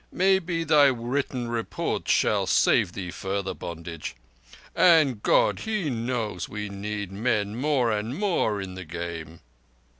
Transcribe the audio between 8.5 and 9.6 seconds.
in the Game."